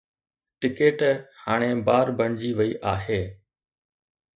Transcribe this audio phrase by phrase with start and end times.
[0.59, 0.99] Ticket
[1.43, 3.21] هاڻي بار بڻجي وئي آهي.